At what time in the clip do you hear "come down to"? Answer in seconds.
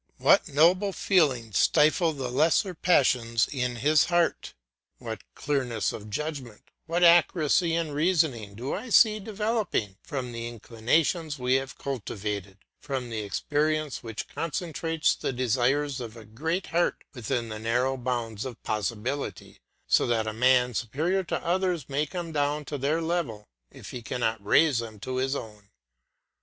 22.07-22.79